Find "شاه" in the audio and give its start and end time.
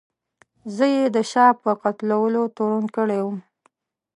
1.31-1.53